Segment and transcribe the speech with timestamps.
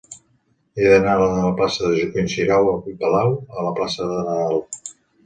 [0.77, 4.59] He d'anar de la plaça de Joaquim Xirau i Palau a la plaça de Nadal.